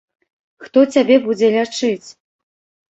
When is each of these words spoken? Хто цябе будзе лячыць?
Хто 0.63 0.79
цябе 0.95 1.19
будзе 1.29 1.47
лячыць? 1.59 2.07